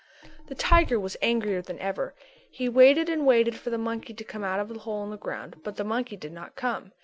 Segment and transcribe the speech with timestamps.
[0.47, 2.15] _"The tiger was angrier than ever.
[2.49, 5.15] He waited and waited for the monkey to come out of the hole in the
[5.15, 6.91] ground but the monkey did not come.